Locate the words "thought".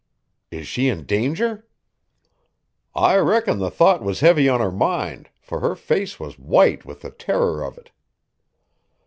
3.69-4.01